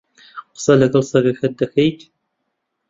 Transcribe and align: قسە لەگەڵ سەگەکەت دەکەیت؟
قسە 0.55 0.73
لەگەڵ 0.81 1.03
سەگەکەت 1.11 1.53
دەکەیت؟ 1.61 1.99